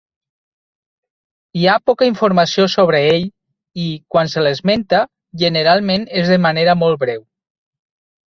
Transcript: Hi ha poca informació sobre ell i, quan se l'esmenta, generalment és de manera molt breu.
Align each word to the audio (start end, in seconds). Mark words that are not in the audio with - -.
Hi 1.59 1.65
ha 1.65 1.75
poca 1.89 2.07
informació 2.11 2.63
sobre 2.75 3.01
ell 3.09 3.27
i, 3.27 3.85
quan 4.15 4.33
se 4.35 4.45
l'esmenta, 4.47 5.01
generalment 5.43 6.07
és 6.23 6.31
de 6.35 6.39
manera 6.47 6.79
molt 6.85 7.01
breu. 7.05 7.21